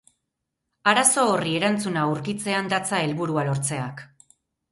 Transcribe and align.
Arazo 0.91 1.25
horri 1.33 1.51
erantzuna 1.57 2.05
aurkitzean 2.13 2.71
datza 2.73 3.03
helburua 3.05 3.47
lortzeak. 3.51 4.05